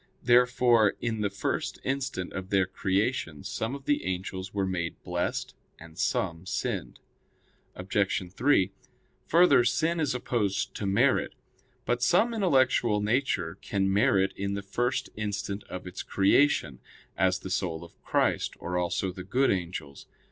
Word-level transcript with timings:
Therefore 0.23 0.95
in 0.99 1.21
the 1.21 1.29
first 1.29 1.77
instant 1.83 2.33
of 2.33 2.49
their 2.49 2.65
creation 2.65 3.43
some 3.43 3.75
of 3.75 3.85
the 3.85 4.03
angels 4.03 4.51
were 4.51 4.65
made 4.65 4.95
blessed, 5.03 5.53
and 5.77 5.95
some 5.95 6.47
sinned. 6.47 6.99
Obj. 7.75 8.33
3: 8.33 8.71
Further, 9.27 9.63
sin 9.63 9.99
is 9.99 10.15
opposed 10.15 10.73
to 10.73 10.87
merit. 10.87 11.35
But 11.85 12.01
some 12.01 12.33
intellectual 12.33 12.99
nature 12.99 13.59
can 13.61 13.93
merit 13.93 14.33
in 14.35 14.55
the 14.55 14.63
first 14.63 15.11
instant 15.15 15.63
of 15.65 15.85
its 15.85 16.01
creation; 16.01 16.79
as 17.15 17.37
the 17.37 17.51
soul 17.51 17.83
of 17.83 18.01
Christ, 18.01 18.55
or 18.59 18.79
also 18.79 19.11
the 19.11 19.23
good 19.23 19.51
angels. 19.51 20.07